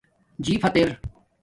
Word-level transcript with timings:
جِیی 0.43 0.55
فت 0.61 0.75
ار 0.81 0.89